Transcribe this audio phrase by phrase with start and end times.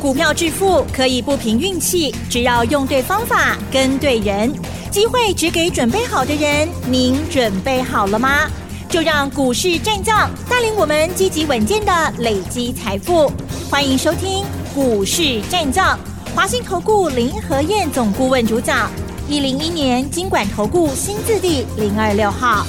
[0.00, 4.52] 股票致富可以不凭运气，只要用对方法、跟对人，
[4.92, 6.68] 机会只给准备好的人。
[6.86, 8.48] 您准备好了吗？
[8.88, 13.30] 就让股市战将带领我们积极稳健的累积财富。
[13.68, 15.98] 欢迎收听股市战将，
[16.32, 18.88] 华兴投顾林和燕总顾问主讲，
[19.28, 22.64] 一零一年金管投顾新字第零二六号。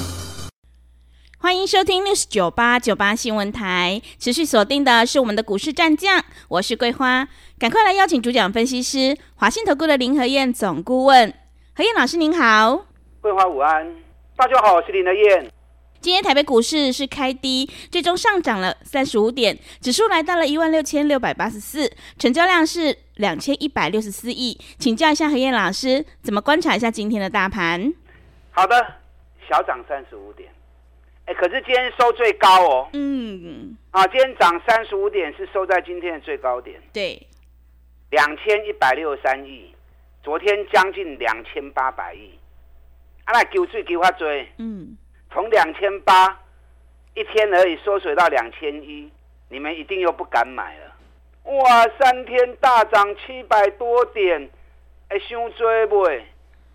[1.41, 7.25] 欢迎收听 News 九八九八新闻台，持续锁定的是我们的股市战将，我是桂花，
[7.57, 11.33] 赶快来邀请主讲分析师华信投顾的林和燕总顾问，
[11.73, 12.85] 何燕老师您好，
[13.21, 13.95] 桂花午安，
[14.35, 15.49] 大家好，我是林和燕。
[16.01, 27.93] 今天台北股市是开低，最终上涨了三十五点，指数来到了一万六千六百八十四，成交量是两千一百六十四亿，请教一下何燕老师，怎么观察一下今天的大盘？
[28.51, 28.75] 好的，
[29.49, 30.49] 小涨三十五点。
[31.29, 32.89] 欸、可是今天收最高哦。
[32.93, 33.77] 嗯。
[33.91, 36.81] 啊，今天涨三十五点，是收在今天的最高点。
[36.91, 37.21] 对。
[38.09, 39.71] 两千一百六十三亿，
[40.23, 42.31] 昨天将近两千八百亿。
[43.25, 44.47] 啊，那救水救发追。
[44.57, 44.97] 嗯。
[45.31, 46.39] 从两千八
[47.13, 49.11] 一天而已缩水到两千一，
[49.49, 50.95] 你们一定又不敢买了。
[51.43, 54.49] 哇，三天大涨七百多点，
[55.09, 56.03] 哎，伤追不？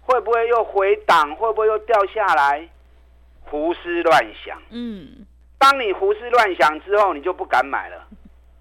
[0.02, 1.34] 会不会又回档？
[1.34, 2.68] 会不会又掉下来？
[3.44, 5.26] 胡思乱想，嗯，
[5.58, 8.08] 当你胡思乱想之后，你就不敢买了。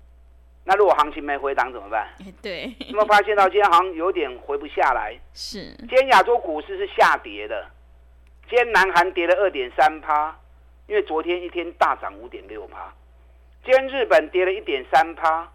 [0.65, 2.07] 那如果行情没回档怎么办？
[2.41, 5.17] 对，有没有发现到今天好像有点回不下来？
[5.33, 7.67] 是，今天亚洲股市是下跌的，
[8.47, 10.37] 今天南韩跌了二点三趴，
[10.87, 12.93] 因为昨天一天大涨五点六趴。
[13.65, 15.51] 今天日本跌了一点三趴，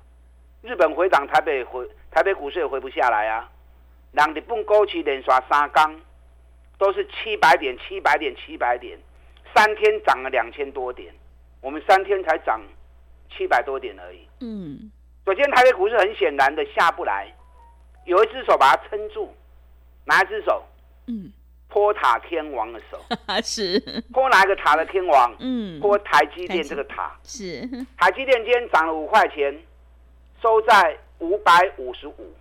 [0.63, 3.49] 日本回档，台北回台北股市也回不下来啊。
[4.13, 6.01] 让日本股市连刷三缸，
[6.79, 8.99] 都是七百点、七百点、七百点。
[9.55, 11.13] 三天涨了两千多点，
[11.61, 12.61] 我们三天才涨
[13.31, 14.27] 七百多点而已。
[14.41, 14.91] 嗯，
[15.27, 17.33] 首先台北股市很显然的下不来，
[18.05, 19.35] 有一只手把它撑住，
[20.05, 20.65] 哪一只手？
[21.07, 21.33] 嗯，
[21.69, 22.99] 托塔天王的手。
[23.43, 23.81] 是。
[24.13, 25.35] 托哪一个塔的天王？
[25.41, 27.17] 嗯，托台积电这个塔。
[27.25, 27.67] 是。
[27.97, 29.59] 台积电今天涨了五块钱，
[30.41, 32.35] 收在五百五十五。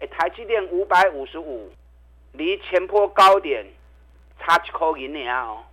[0.00, 1.70] 哎，台积电五百五十五，
[2.32, 3.66] 离前坡高点
[4.40, 5.64] 差一块银两哦。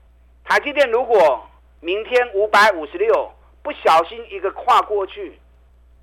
[0.51, 1.47] 台积电如果
[1.79, 3.31] 明天五百五十六
[3.63, 5.39] 不小心一个跨过去，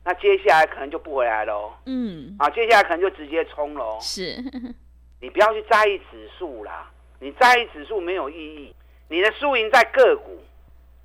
[0.05, 1.71] 那接下来可能就不回来喽。
[1.85, 3.99] 嗯，啊，接下来可能就直接冲喽。
[4.01, 4.43] 是，
[5.21, 8.75] 你不要去在意指数啦，你在意指数没有意义。
[9.09, 10.43] 你的输赢在个股，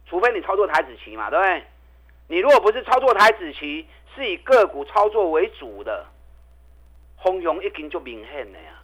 [0.06, 1.64] 除非你操作台子棋嘛，对不对？
[2.30, 6.06] 你如果不是操作台子棋，是以个股操作为主的，
[7.18, 8.82] 轰涌一定就明显了呀。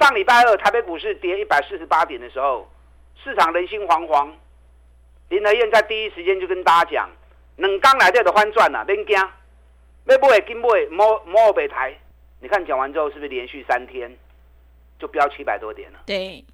[0.00, 2.68] 上礼拜二台北股市跌一百四十八点的时候。
[3.22, 4.30] 市场人心惶惶，
[5.28, 7.10] 林德燕在第一时间就跟大家讲：
[7.56, 11.94] 两刚来这的翻转了，别惊，要买紧买，摸摸北台。
[12.40, 14.14] 你看讲完之后，是不是连续三天
[14.98, 16.00] 就飙七百多点了？
[16.04, 16.44] 对，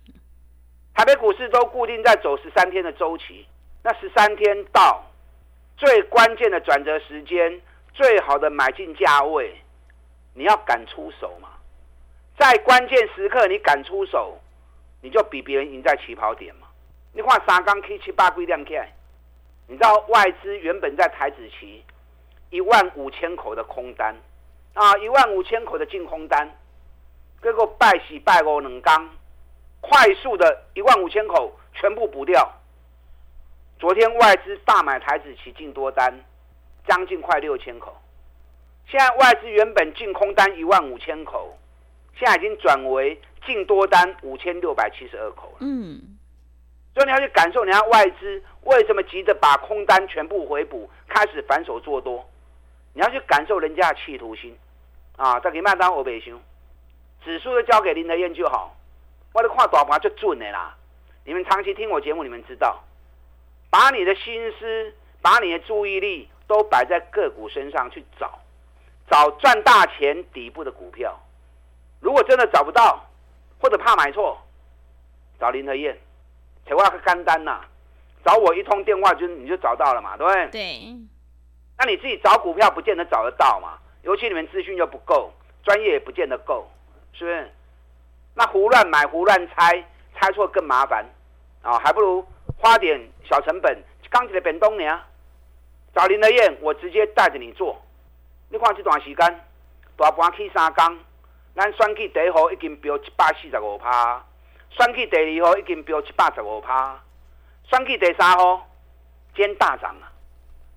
[0.95, 3.45] 台北股市都固定在走十三天的周期，
[3.83, 5.05] 那十三天到
[5.77, 7.61] 最关键的转折时间，
[7.93, 9.53] 最好的买进价位，
[10.35, 11.49] 你要敢出手嘛？
[12.39, 14.39] 在关键时刻，你敢出手。
[15.01, 16.67] 你就比别人赢在起跑点嘛？
[17.13, 18.93] 你看三刚 K 七八龟亮起来，
[19.67, 21.85] 你知道外资原本在台指期
[22.51, 24.15] 一万五千口的空单
[24.75, 26.57] 啊，一万五千口的净空单，
[27.43, 29.09] 结果拜喜拜五两刚，
[29.81, 32.53] 快速的一万五千口全部补掉。
[33.79, 36.13] 昨天外资大买台指期净多单，
[36.87, 37.97] 将近快六千口。
[38.87, 41.57] 现在外资原本净空单一万五千口，
[42.21, 43.21] 现在已经转为。
[43.47, 46.19] 净多单五千六百七十二口了，嗯，
[46.93, 52.31] 所以你要去感受，你家外资为什么急着把空单全部回补，开始反手做多？
[52.93, 54.55] 你要去感受人家的企图心
[55.17, 55.41] 啊！
[55.41, 56.39] 再给麦当欧北兄，
[57.25, 58.77] 指数就交给林德燕就好，
[59.33, 60.77] 我的话大盘就准的啦。
[61.25, 62.85] 你们长期听我节目，你们知道，
[63.71, 68.39] 把你的心思、把你的注意力都摆在个股身上去找，
[69.11, 71.19] 找赚大钱底部的股票。
[72.01, 73.07] 如果真的找不到，
[73.61, 74.37] 或者怕买错，
[75.39, 75.97] 找林和彦，
[76.67, 77.61] 扯话个干单呐，
[78.25, 80.49] 找我一通电话就你就找到了嘛，对不对？
[80.49, 80.97] 对。
[81.79, 85.33] 那你自己找股票不见得找得到嘛，尤其你们资讯又不够，
[85.63, 86.71] 专业也不见得够，
[87.13, 87.51] 是不是？
[88.35, 91.05] 那胡乱买胡乱猜，猜错更麻烦
[91.63, 92.27] 啊，还不如
[92.57, 95.01] 花点小成本，刚起来本东呢。
[95.95, 97.77] 找林德燕，我直接带着你做。
[98.49, 99.45] 你看这段时间，
[99.97, 100.99] 大盘起三缸。
[101.55, 104.25] 咱选举第一号已经飙一百四十五趴，
[104.71, 106.99] 选举第二号已经飙一百十五趴，
[107.65, 108.67] 选举第三号
[109.35, 110.11] 今天大涨了。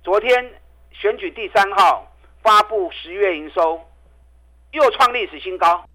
[0.03, 0.61] 昨天
[0.91, 2.11] 选举第三号
[2.41, 3.79] 发布十月营收，
[4.71, 5.85] 又创历史新高，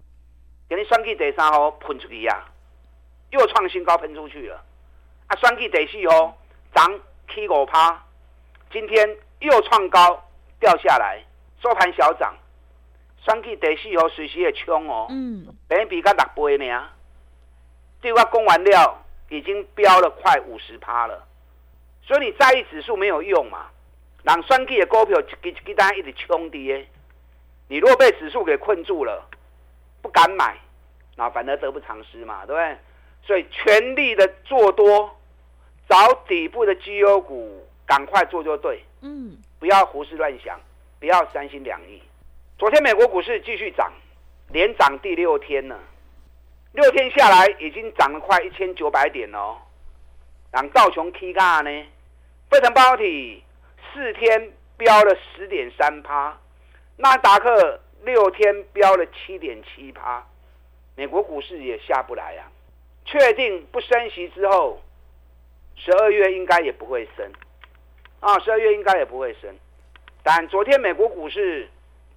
[0.69, 2.45] 给你双 K 第三号喷出去呀，
[3.31, 4.63] 又创新高喷出去了。
[5.27, 6.35] 啊，双 K 第四号
[6.73, 6.99] 涨
[7.33, 8.01] 七五趴，
[8.71, 10.23] 今天又创高
[10.59, 11.23] 掉下来，
[11.61, 12.33] 收盘小涨。
[13.25, 16.89] 双 K 第四号随时也冲哦，嗯，本比个六倍呢。
[18.01, 21.27] 这块供完料已经飙了快五十趴了，
[22.01, 23.67] 所以你在意指数没有用嘛。
[24.23, 26.87] 让双 K 的股票给给大家一直冲跌，
[27.67, 29.25] 你如果被指数给困住了，
[30.01, 30.57] 不敢买，
[31.15, 32.77] 那反而得不偿失嘛，对不对？
[33.25, 35.17] 所以全力的做多，
[35.87, 38.83] 找底部的绩优股，赶快做就对。
[39.01, 40.59] 嗯，不要胡思乱想，
[40.99, 42.01] 不要三心两意。
[42.59, 43.89] 昨天美国股市继续涨，
[44.49, 45.79] 连涨第六天了，
[46.73, 49.57] 六天下来已经涨了快一千九百点哦。
[50.51, 51.69] 让道琼 K 嘎呢，
[52.51, 53.41] 费城半导体。
[53.93, 56.37] 四天飙了十点三趴，
[56.97, 60.27] 纳达克六天飙了七点七趴，
[60.95, 62.51] 美国股市也下不来啊！
[63.05, 64.79] 确定不升息之后，
[65.77, 67.25] 十二月应该也不会升
[68.19, 69.49] 啊，十二月应该也不会升。
[70.23, 71.67] 但昨天美国股市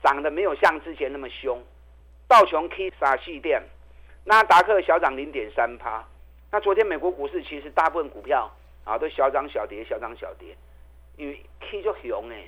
[0.02, 1.62] 涨得没有像之前那么凶，
[2.26, 3.62] 道琼 K 傻气垫，
[4.24, 6.04] 纳达克小涨零点三趴。
[6.50, 8.50] 那昨天美国股市其实大部分股票
[8.84, 10.56] 啊都小涨小跌，小涨小跌。
[11.16, 12.44] 因为 K 就熊哎，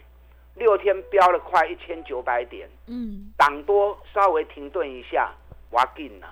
[0.55, 5.33] 六天飙了快一千九百点，嗯，涨多稍微停顿一下，
[5.71, 6.27] 挖进呐。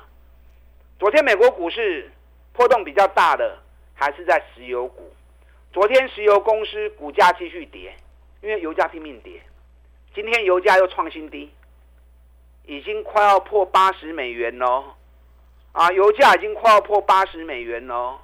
[0.98, 2.10] 昨天美国股市
[2.52, 3.58] 波动比较大的
[3.94, 5.12] 还是在石油股，
[5.72, 7.94] 昨天石油公司股价继续跌，
[8.40, 9.40] 因为油价拼命跌。
[10.14, 11.50] 今天油价又创新低，
[12.66, 14.84] 已经快要破八十美元喽，
[15.72, 18.18] 啊，油价已经快要破八十美元喽，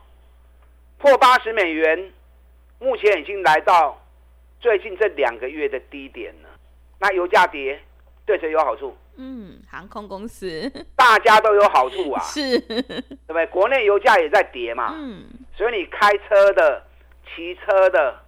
[0.99, 2.12] 破八十美元。
[2.81, 4.00] 目前已经来到
[4.61, 6.49] 最近这两个月的低点了。
[7.00, 7.81] 那油价跌，
[8.25, 8.96] 对谁有好处？
[9.17, 12.23] 嗯，航空公司，大家都有好处啊。
[12.23, 12.82] 是，对
[13.26, 13.46] 不对？
[13.49, 14.94] 国内油价也在跌嘛。
[14.94, 15.25] 嗯。
[15.56, 16.84] 所以你开车的、
[17.34, 18.20] 骑车的，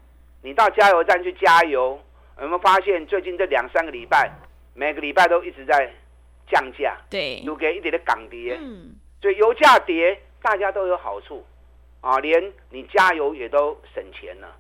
[0.43, 2.01] 你到加油站去加油，
[2.41, 4.31] 有没有发现最近这两三个礼拜，
[4.75, 5.93] 每个礼拜都一直在
[6.51, 6.97] 降价？
[7.11, 7.41] 对。
[7.41, 8.57] 有给一点的港跌。
[8.61, 8.95] 嗯。
[9.21, 11.45] 所以油价跌，大家都有好处。
[12.01, 14.57] 啊，连你加油也都省钱了。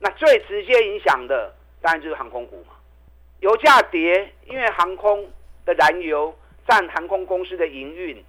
[0.00, 2.74] 那最直接影响的当然就是航空股嘛。
[3.38, 5.30] 油价跌，因为航空
[5.64, 8.24] 的燃油占航空公司的营运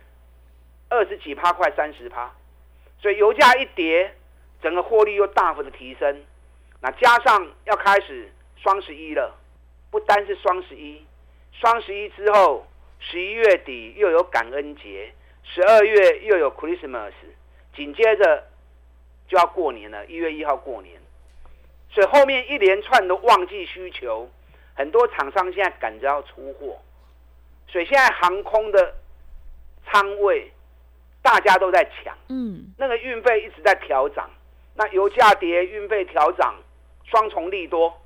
[0.90, 2.32] 二十几趴，快三十趴，
[3.00, 4.14] 所以油价一跌，
[4.62, 6.24] 整个获利又大幅的提升。
[6.82, 8.32] 那加上要开始
[8.66, 9.32] 双十一了，
[9.92, 11.06] 不单是双十一，
[11.52, 12.66] 双十一之后，
[13.00, 15.14] 十一月底又有感恩节，
[15.44, 17.14] 十二月又有 Christmas。
[17.76, 18.44] 紧接着
[19.28, 21.00] 就要过年了，一月一号过年，
[21.92, 24.28] 所以后面一连串的旺季需求，
[24.74, 26.82] 很多厂商现在赶着要出货，
[27.68, 28.96] 所以现在航空的
[29.86, 30.52] 仓位
[31.22, 34.28] 大家都在抢，嗯，那个运费一直在调涨，
[34.74, 36.56] 那油价跌，运费调涨，
[37.04, 38.02] 双重利多。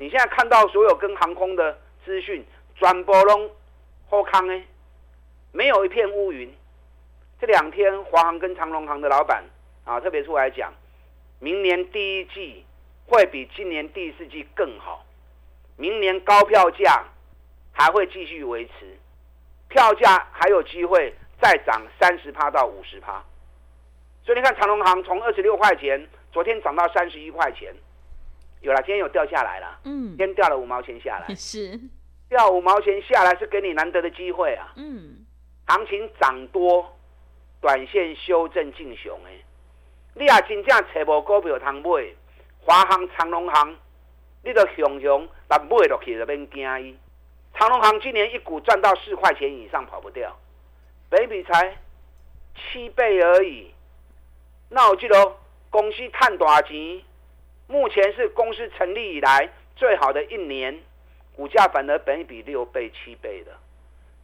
[0.00, 2.42] 你现在看到所有跟航空的资讯，
[2.74, 3.50] 转播拢
[4.08, 4.64] 好康哎，
[5.52, 6.50] 没有一片乌云。
[7.38, 9.44] 这两天，华航跟长荣航的老板
[9.84, 10.72] 啊，特别出来讲，
[11.38, 12.64] 明年第一季
[13.06, 15.04] 会比今年第四季更好，
[15.76, 17.04] 明年高票价
[17.70, 18.96] 还会继续维持，
[19.68, 23.22] 票价还有机会再涨三十趴到五十趴。
[24.24, 27.74] 所以你看，长荣航从二十六块钱，昨天涨到三十一块钱，
[28.60, 31.78] 有了，今天有掉下来了，嗯，今天掉了五毛钱下来， 是
[32.28, 35.24] 掉五毛钱下来是给你难得的机会啊，嗯，
[35.66, 36.96] 行情涨多。
[37.62, 39.44] 短线修正进熊诶，
[40.14, 42.06] 你也真正找无股票通买，
[42.58, 43.76] 华航、长隆航，
[44.42, 46.96] 你都熊熊，但买落去就免惊伊。
[47.52, 50.34] 长隆行今年一股赚到四块钱以上跑不掉，
[51.10, 51.76] 本益比才
[52.56, 53.74] 七倍而已。
[54.70, 55.36] 那我记得
[55.68, 57.02] 公司赚大钱，
[57.70, 60.76] 目前是公司成立以来最好的一年，
[61.36, 63.52] 股价反而本益比六倍、七倍的。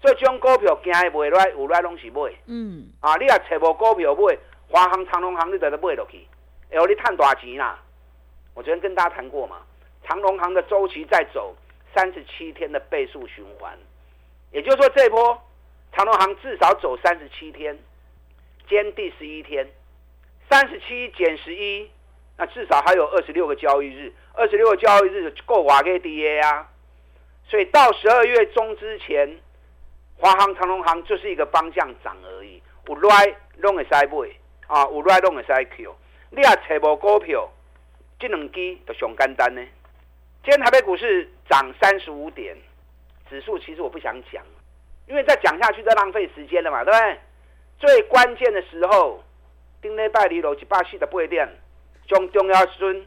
[0.03, 2.33] 这种股票惊会买来，有来拢是买。
[2.47, 4.37] 嗯，啊，你也找无股票买，
[4.69, 6.27] 华航、长隆行你都得买落去，
[6.71, 7.81] 哎，你赚大钱啦！
[8.55, 9.63] 我昨天跟大家谈过嘛，
[10.03, 11.55] 长隆行的周期在走
[11.95, 13.79] 三十七天的倍数循环，
[14.51, 15.41] 也就是说这一波
[15.93, 17.79] 长隆行至少走三十七天，
[18.69, 19.67] 今天第十一天，
[20.51, 21.89] 三十七减十一，
[22.39, 26.69] 那至少还有二十六个交易日，二十六个交易日够瓦给 DA 啊，
[27.49, 29.39] 所以到十二月中之前。
[30.19, 34.31] 华航、长荣航就是一个方向涨而已，有来拢会使买
[34.67, 35.95] 啊，有来拢会使 Q。
[36.31, 37.47] 你也找无股票，
[38.19, 39.61] 这两支就上简单呢。
[40.43, 42.57] 今天台北股市涨三十五点，
[43.29, 44.43] 指数其实我不想讲，
[45.07, 47.19] 因为再讲下去就浪费时间了嘛，对不对？
[47.79, 49.23] 最关键的时候，
[49.83, 51.47] 丁内拜里楼几百系的不会电，
[52.07, 53.07] 中中要孙，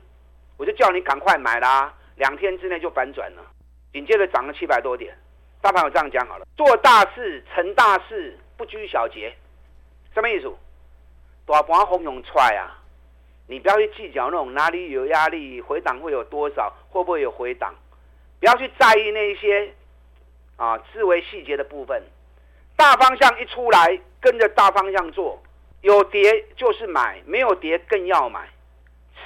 [0.58, 3.42] 我就叫你赶快买啦，两天之内就反转了，
[3.94, 5.16] 紧接着涨了七百多点。
[5.62, 9.36] 大盘我这样讲好了，做大事成大事，不拘小节，
[10.14, 10.50] 什么意思？
[11.46, 12.78] 大盘汹涌出来啊！
[13.48, 17.74] 你不要去计较那种哪里有压力，回档会有多少，会不会有回档，
[18.40, 19.74] 不要去在意那些
[20.56, 22.04] 啊，思维细节的部分。
[22.76, 25.42] 大方向一出来，跟着大方向做，
[25.82, 28.48] 有跌就是买，没有跌更要买。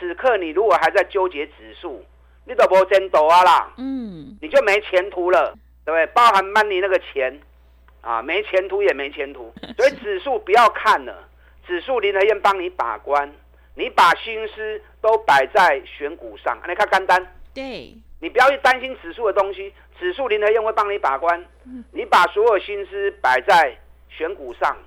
[0.03, 2.03] 此刻你如果还在纠结指数，
[2.43, 6.05] 你都无前途啊啦，嗯，你就没前途了，对不对？
[6.07, 7.39] 包含 money 那个钱
[8.01, 9.53] 啊，没前途也没前途。
[9.77, 11.29] 所以指数不要看了，
[11.65, 13.31] 指数林和燕帮你把关。
[13.75, 17.25] 你把心思都摆在选股上，你看干单。
[17.53, 21.43] 对，你不要去担心指数的东西，指数林和燕会帮你把关。
[21.91, 23.75] 你把所有心思摆在
[24.09, 24.77] 选股上，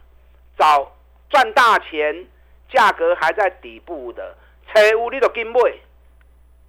[0.58, 0.92] 找
[1.30, 2.26] 赚大钱，
[2.68, 4.36] 价格还在底部的，
[4.76, 5.58] 找有你就跟买，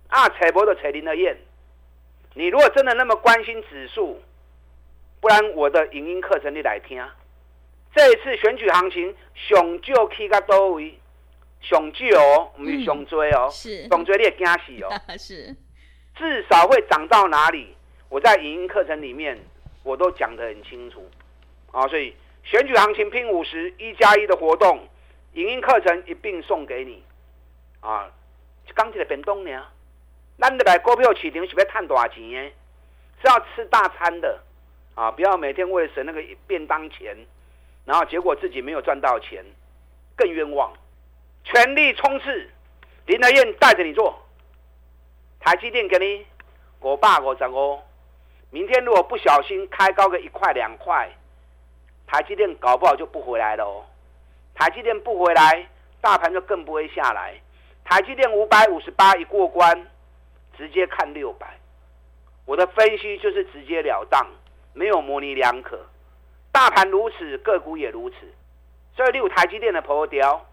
[0.08, 1.38] 啊，找无就找林和彦。
[2.36, 4.22] 你如果真的那么关心指数，
[5.20, 7.04] 不然我的影音课程你来听。
[7.94, 10.98] 这一次选举行情，上就去到多位。
[11.60, 15.56] 熊巨哦，不是上追哦，上追你也惊死哦， 是，
[16.16, 17.76] 至少会涨到哪里？
[18.10, 19.38] 我在影音课程里面
[19.84, 21.10] 我都讲得很清楚
[21.72, 24.88] 啊，所以选举行情拼五十一加一的活动，
[25.34, 27.04] 影音课程一并送给你
[27.82, 28.10] 啊，
[28.76, 29.64] 刚起来变动呢，
[30.40, 32.52] 咱的来股票市场是要赚大钱，
[33.22, 34.40] 是要吃大餐的
[34.96, 37.16] 啊，不要每天为了省那个便当钱，
[37.86, 39.44] 然后结果自己没有赚到钱，
[40.16, 40.74] 更冤枉。
[41.44, 42.50] 全力冲刺，
[43.06, 44.22] 林德燕带着你做。
[45.40, 46.26] 台积电给你
[46.82, 47.80] 五百五十五，
[48.50, 51.10] 明天如果不小心开高个一块两块，
[52.06, 53.86] 台积电搞不好就不回来了哦。
[54.54, 55.68] 台积电不回来，
[56.02, 57.40] 大盘就更不会下来。
[57.90, 59.88] 台积电五百五十八一过关，
[60.58, 61.58] 直接看六百。
[62.46, 64.28] 我的分析就是直截了当，
[64.74, 65.80] 没有模棱两可。
[66.52, 68.16] 大盘如此，个股也如此。
[68.94, 70.46] 所以六台积电的破掉。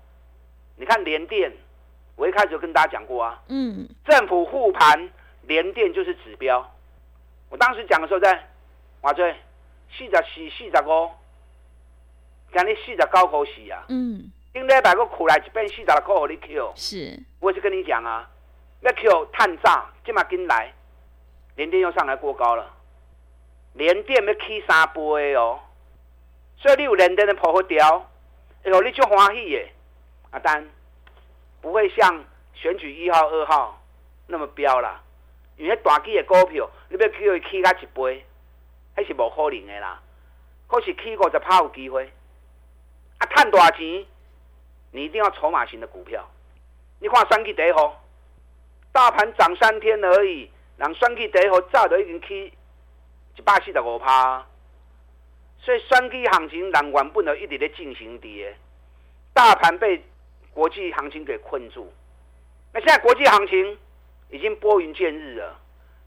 [0.77, 1.53] 你看联电，
[2.15, 5.11] 我一开始就跟大家讲过啊，嗯，政府护盘，
[5.43, 6.73] 联电就是指标。
[7.49, 8.49] 我当时讲的时候在，
[9.01, 9.35] 哇塞，
[9.91, 11.11] 四十四、四十五，
[12.53, 18.31] 今日四十九块四啊，嗯，今礼拜个苦来一遍四十六块，给你 Q，是，我是跟你讲啊，
[18.83, 20.73] 要 Q 探炸，即嘛跟来，
[21.57, 22.73] 联电又上来过高了，
[23.73, 25.59] 联电要起三倍哦，
[26.57, 28.09] 所以你有联电的破掉，
[28.63, 29.73] 哎呦，你就欢喜耶。
[30.31, 30.65] 啊，单
[31.61, 33.83] 不会像选举一号、二号
[34.29, 35.03] 那么飙啦，
[35.57, 38.25] 因为大机的股票，你要叫它起个一倍，
[38.95, 40.01] 还是无可能的啦。
[40.69, 42.09] 可是起五十趴有机会，
[43.19, 44.07] 啊，赚大钱，
[44.95, 46.25] 你一定要筹码型的股票。
[47.01, 48.01] 你看选举第一号，
[48.93, 52.53] 大盘涨三天而已，人选举第一号早就已经起
[53.37, 54.47] 一百四十五趴，
[55.59, 58.55] 所以选举行情人原本就一直在进行的，
[59.35, 60.03] 大盘被。
[60.55, 61.93] 国际行情给困住，
[62.73, 63.77] 那现在国际行情
[64.31, 65.59] 已经拨云见日了，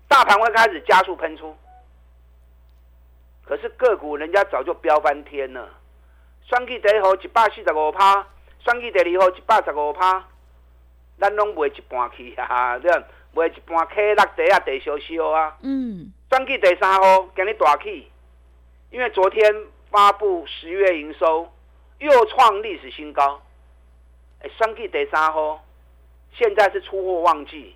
[0.07, 1.53] 大盘会开始加速喷出，
[3.43, 5.67] 可是个股人家早就飙翻天了。
[6.45, 8.25] 双 K 第一号一百四十五趴，
[8.67, 10.27] 双 K 第二号一百十五趴，
[11.17, 12.91] 咱拢卖一半去啊， 对，
[13.33, 15.57] 卖一半 K 落地啊，地烧烧啊。
[15.61, 16.11] 嗯。
[16.29, 18.11] 双 K 第三号今日大起，
[18.91, 19.55] 因为昨天
[19.89, 21.49] 发布十月营收
[21.99, 23.41] 又创历史新高。
[24.41, 25.63] 哎，双 Q 第三号，
[26.33, 27.73] 现在是出货旺季，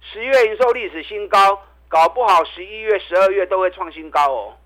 [0.00, 4.56] 十月营收历史新高，搞不好十一月、十二月都会创新高哦。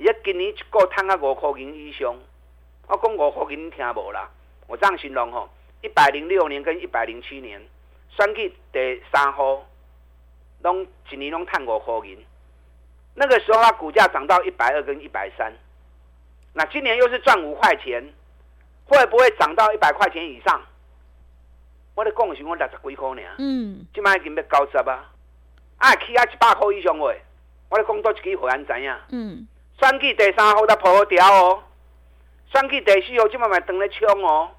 [0.00, 2.12] 而且今年一个赚啊五块钱以上，
[2.88, 4.28] 我讲五块钱听无啦，
[4.66, 5.48] 我这样形容吼，
[5.82, 7.60] 一百零六年跟一百零七年，
[8.10, 9.64] 算计第三号，
[10.62, 12.18] 拢一年拢赚五块银，
[13.14, 15.52] 那个时候它股价涨到一百二跟一百三，
[16.52, 18.12] 那今年又是赚五块钱。
[18.84, 20.60] 会不会涨到一百块钱以上？
[21.94, 23.22] 我咧讲的是我六十几块呢。
[23.38, 25.10] 嗯，今麦已经要九十啊！
[25.78, 27.18] 啊，起啊一百块以上喂！
[27.70, 29.00] 我咧讲多一支会安怎样。
[29.10, 29.46] 嗯。
[29.80, 31.62] 选举第三号才破掉哦，
[32.52, 34.50] 选举第四号今麦咪当咧冲哦，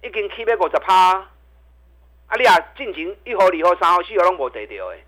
[0.00, 0.94] 已经起要五十趴。
[1.14, 5.04] 啊，你啊进前一号、二号、三号、四号拢无得到诶，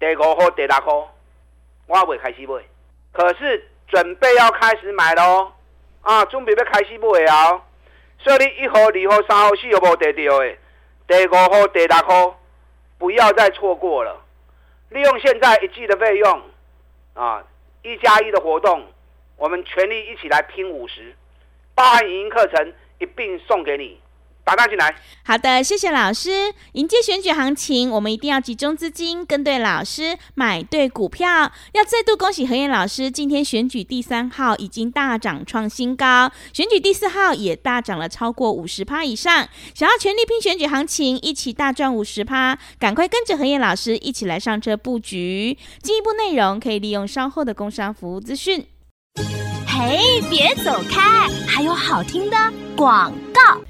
[0.00, 1.14] 第五号、第六号
[1.86, 2.64] 我未开始买，
[3.12, 5.52] 可是准备要开始买咯。
[6.00, 7.60] 啊，准备要开始买啊！
[8.18, 10.58] 所以你一号、二号、三号、四号无得到诶，
[11.06, 12.40] 第五号、第六号
[12.96, 14.24] 不要再错过了。
[14.88, 16.42] 利用现在一季的费用
[17.12, 17.44] 啊，
[17.82, 18.86] 一加一的活动，
[19.36, 21.14] 我们全力一起来拼五十，
[21.76, 23.98] 包含影音课程一并送给你。
[24.46, 24.94] 打单进来。
[25.24, 26.54] 好的，谢谢老师。
[26.74, 31.50] 迎接选举行情，我们一定要集中资金，跟对老师，买对股票。
[31.72, 39.48] 要再度恭喜何燕老师，今天选举第三号已经大涨创新高，选举第四号也大涨了超过五十趴以上。
[39.74, 45.58] 想要全力拼选举行情，一起大赚五十趴，赶快跟着何燕老师一起来上车布局。
[45.82, 48.64] 进一步内容可以利用稍后的工商服务资讯。
[49.78, 52.36] 嘿，别走开，还有好听的
[52.74, 53.60] 广告。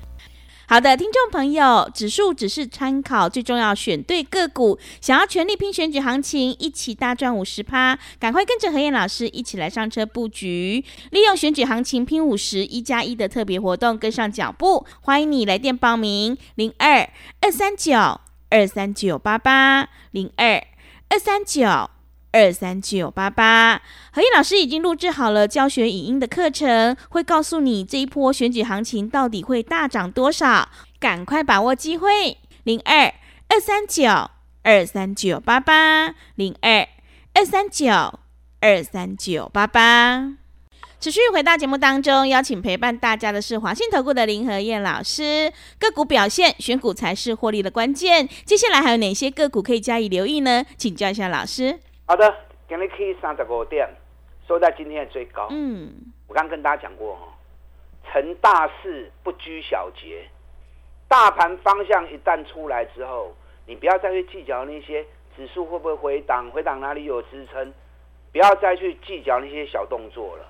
[0.68, 4.78] 好的，听众朋友，指数只是参考，最重要选对个股。
[5.00, 14.86] 想要全力拼选举行情，一起大赚五十趴，赶快跟着何燕老师一起来上车布局，利用选举行情拼五十一加一的特别活动，跟上脚步。
[15.00, 17.10] 欢迎你来电报名：零二
[17.40, 20.64] 二三九二三九八八零二
[21.08, 21.90] 二三九。
[22.36, 23.80] 二三九八八，
[24.12, 30.68] 何燕老师已经录制好了教学影音的课程，会告诉你这一波选举行情到底会大涨多少，
[31.00, 33.14] 赶快把握机会，零二
[33.48, 34.28] 二三九
[34.64, 36.86] 二三九八八，零二
[37.32, 37.90] 二三九
[38.60, 40.34] 二三九八八。
[41.00, 45.50] 持续回到节目当中，邀请陪伴大家的是华信投顾的林和燕老师。
[45.78, 48.28] 个股表现，选股才是获利的关键。
[48.44, 50.66] 接下来还有哪些个股可以加以留意呢？
[50.76, 51.78] 请教一下老师。
[52.08, 52.36] 好的，
[52.68, 53.88] 今日 K 三十五点，
[54.46, 55.48] 收在今天的最高。
[55.50, 55.92] 嗯，
[56.28, 57.22] 我刚刚跟大家讲过哈，
[58.08, 60.24] 成大事不拘小节，
[61.08, 63.34] 大盘方向一旦出来之后，
[63.66, 67.74] 你不要再去计较那些指数会不会回档，回档哪里有支撑，
[68.30, 70.46] 不要再去计较那些小动作了。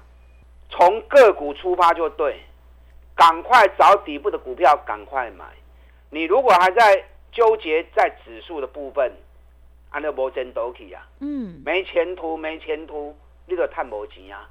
[0.69, 2.39] 从个股出发就对，
[3.15, 5.47] 赶快找底部的股票，赶快买。
[6.11, 9.11] 你如果还在纠结在指数的部分，
[9.91, 11.07] 安尼无前途去啊！
[11.21, 13.17] 嗯，没前途，没前途，
[13.47, 14.49] 你就赚无钱啊！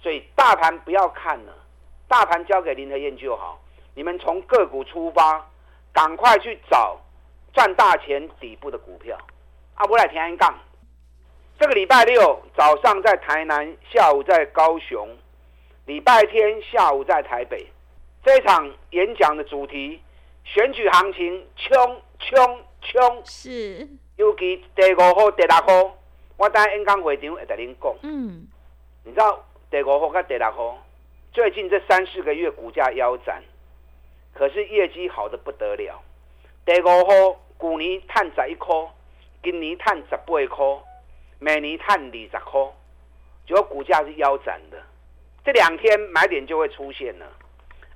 [0.00, 1.52] 所以大盘不要看了，
[2.06, 3.60] 大盘交给林和燕就好。
[3.94, 5.50] 你们从个股出发，
[5.92, 7.00] 赶快去找
[7.52, 9.16] 赚大钱底部的股票。
[9.74, 10.54] 啊，我来听安讲。
[11.58, 15.08] 这个礼拜六早上在台南，下午在高雄，
[15.86, 17.66] 礼拜天下午在台北。
[18.24, 20.00] 这场演讲的主题：
[20.44, 23.22] 选举行情，冲冲冲！
[23.24, 23.88] 是。
[24.16, 25.96] 尤其第五号、第六号，
[26.36, 27.94] 我等下演讲会场会跟您讲。
[28.02, 28.46] 嗯，
[29.02, 30.78] 你知道第五号跟第六号
[31.32, 33.42] 最近这三四个月股价腰斩，
[34.32, 36.00] 可是业绩好得不得了。
[36.64, 38.72] 第五号去年赚十一块，
[39.42, 40.64] 今年赚十八块，
[41.40, 42.72] 每年赚二十块，
[43.48, 44.80] 结果股价是腰斩的。
[45.44, 47.26] 这两天买点就会出现了。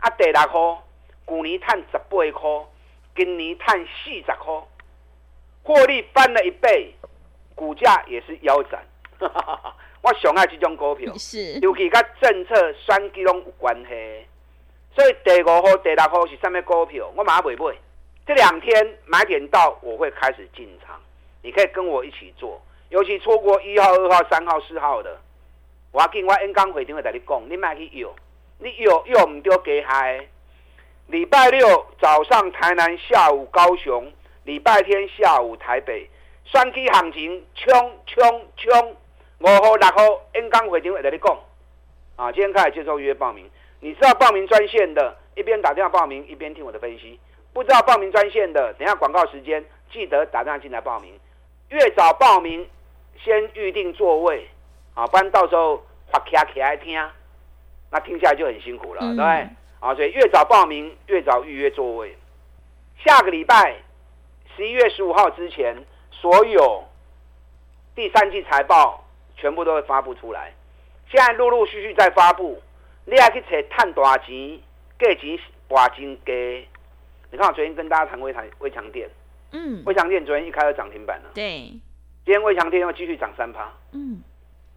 [0.00, 0.82] 啊，第六号
[1.28, 2.66] 去年赚十八块，
[3.14, 4.62] 今年赚四十块。
[5.68, 6.94] 获利翻了一倍，
[7.54, 8.82] 股价也是腰斩。
[10.00, 14.26] 我想爱这种股票，是尤其跟政策选举拢有关系。
[14.96, 17.12] 所以第五号、第六号是什么股票？
[17.14, 17.76] 我马上不买。
[18.26, 20.98] 这两天买点到，我会开始进场。
[21.42, 22.58] 你可以跟我一起做。
[22.88, 25.20] 尤其错过一号、二号、三号、四号的，
[25.92, 28.16] 我要跟我演讲会场会跟你讲，你买去有，
[28.58, 30.26] 你有又唔丢给嗨。
[31.08, 34.10] 礼拜六早上台南，下午高雄。
[34.48, 36.08] 礼拜天下午台北，
[36.46, 38.96] 选举行情冲冲冲，
[39.40, 41.38] 五号六号演讲会场会跟你讲。
[42.16, 43.46] 啊，今天开始接受预约报名。
[43.80, 47.18] 你知道报名专线的，一边打电话报名一边听我的分析；
[47.52, 51.12] 不知道报名专线的，等下广告时间记得打电话进来报名。
[51.68, 52.66] 越早报名，
[53.22, 54.48] 先预定座位，
[54.94, 56.98] 啊，不然到时候发卡卡来听，
[57.90, 59.48] 那听下来就很辛苦了，嗯、对不对？
[59.80, 62.16] 啊，所以越早报名，越早预约座位。
[63.04, 63.76] 下个礼拜。
[64.58, 65.76] 十一月十五号之前，
[66.10, 66.82] 所有
[67.94, 69.04] 第三季财报
[69.36, 70.52] 全部都会发布出来。
[71.08, 72.60] 现在陆陆续续在发布，
[73.04, 74.58] 你还去找探大钱，
[74.98, 76.66] 价钱大金给。
[77.30, 79.08] 你看我昨天跟大家谈微强微强电，
[79.52, 81.60] 嗯，微强电昨天一开就涨停板了，对，
[82.24, 84.20] 今天微强电又继续涨三趴，嗯，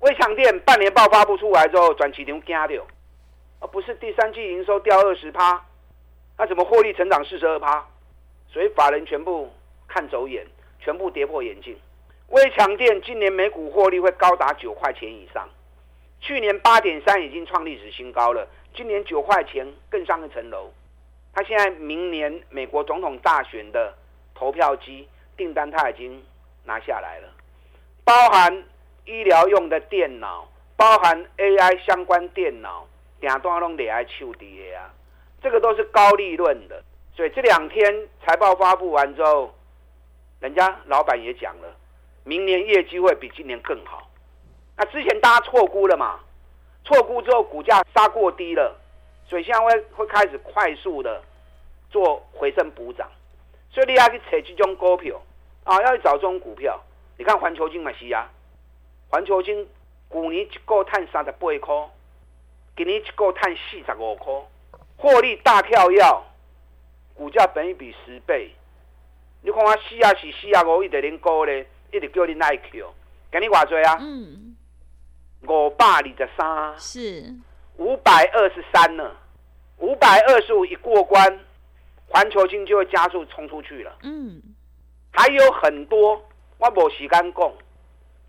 [0.01, 2.85] 微强电半年报发布出来之后，转起牛惊掉，
[3.59, 5.65] 而不是第三季营收掉二十趴，
[6.37, 7.83] 那怎么获利成长四十二趴？
[8.47, 9.51] 所以法人全部。
[9.93, 10.47] 看走眼，
[10.79, 11.77] 全部跌破眼镜。
[12.29, 15.49] 微强电今年每股获利会高达九块钱以上，
[16.21, 20.71] 去年八点三已经创历史新高了，今年九块钱更上一层楼。
[21.33, 23.93] 他现在明年美国总统大选的
[24.33, 26.23] 投票机订单他已经
[26.63, 27.27] 拿下来了，
[28.05, 28.63] 包含
[29.03, 32.87] 医疗用的电脑，包含 AI 相关电脑，
[33.19, 34.89] 两段都得来求跌啊，
[35.41, 36.81] 这个都是高利润的。
[37.13, 39.53] 所以这两天财报发布完之后。
[40.41, 41.73] 人家老板也讲了，
[42.23, 44.09] 明年业绩会比今年更好。
[44.75, 46.19] 那之前大家错估了嘛？
[46.83, 48.75] 错估之后股价杀过低了，
[49.27, 51.21] 所以现在会会开始快速的
[51.91, 53.07] 做回升补涨。
[53.69, 55.21] 所以你要去扯这种股票
[55.63, 56.81] 啊，要去找这种股票。
[57.17, 58.27] 你看环球金嘛是啊，
[59.09, 59.69] 环球金
[60.11, 61.89] 去年一个赚三十八块，
[62.75, 64.33] 今年一个赚四十五块，
[64.97, 66.01] 获利大跳跃，
[67.13, 68.49] 股价本益比十倍。
[69.41, 72.93] 你看我四啊四四啊五，一直恁高咧，一直叫你耐 Q，
[73.31, 73.97] 给你偌济啊？
[73.99, 74.55] 嗯，
[75.47, 77.33] 五百二十三，是
[77.77, 79.11] 五百二十三呢，
[79.77, 81.39] 五百二十五一过关。
[82.13, 83.97] 环球金就会加速冲出去了。
[84.03, 84.41] 嗯，
[85.11, 86.21] 还有很多
[86.57, 87.53] 我无时间讲。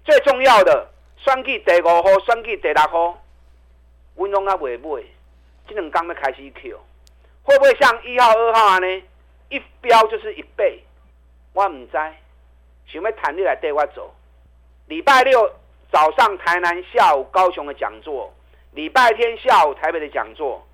[0.04, 3.20] 最重要的，选举第五号，选举第六号，
[4.14, 5.02] 我拢还未买。
[5.66, 6.78] 这两天要开始 Q，
[7.42, 9.02] 会不会像一号、二号呢？
[9.48, 10.82] 一标就是一倍，
[11.52, 11.92] 我唔知。
[12.86, 14.12] 想要谈你来带我走。
[14.86, 15.50] 礼拜六
[15.90, 18.32] 早上台南，下午高雄的讲座，
[18.72, 20.66] 礼拜天下午台北的讲座，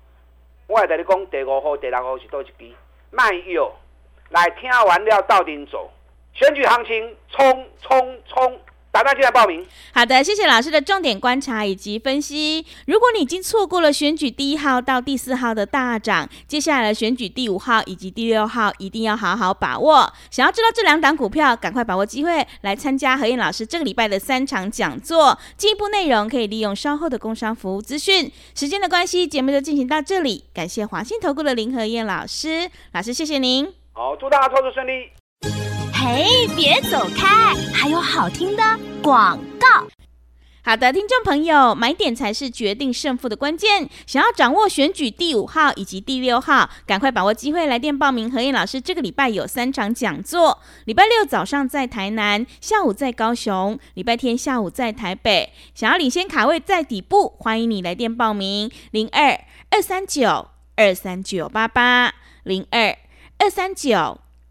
[0.67, 2.75] 我还在你讲第五号、第六号是多一支。
[3.11, 3.71] 卖药
[4.29, 5.91] 来听完了，到顶走
[6.33, 8.59] 选举行情，冲冲冲！
[8.91, 9.65] 打电话进来报名。
[9.93, 12.65] 好的，谢谢老师的重点观察以及分析。
[12.87, 20.11] 如果你已经错过了选举第一号到第四号的大涨，接下来的选举第五号以及第六号一定要好好把握。
[20.31, 25.37] 想要知道这两档股票，赶快把握机会来参加何燕老师这个礼拜的三场讲座。
[25.55, 28.31] 进一步内容可以利用稍后的工商服务资讯。
[28.55, 30.45] 时间的关系，节目就进行到这里。
[30.53, 33.71] 感谢华信投顾的林何燕老师，老师谢谢您。
[33.93, 35.18] 好，祝大家操作顺利。
[36.01, 38.63] 嘿，别走开，还有好听的
[39.03, 39.85] 广告。
[40.63, 43.89] 好的，听众朋友，买点才是决定胜负的关键。
[44.07, 48.31] 想要掌握选举第五号以及第六号，赶快把握机会来电报名。
[48.31, 55.51] 何燕老师这个礼拜有三场讲座：礼拜六早上在台南，下午在高雄，礼拜天下午在台北。
[55.75, 59.37] 想要领先卡位在底部，欢迎你来电报名：零二
[59.71, 62.97] 二三九二三九八八零二
[63.37, 64.21] 二三九